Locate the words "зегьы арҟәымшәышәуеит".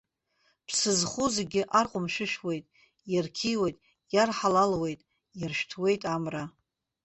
1.35-2.65